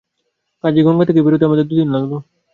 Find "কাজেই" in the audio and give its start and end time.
0.63-0.85